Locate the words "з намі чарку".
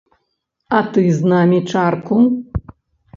1.17-2.17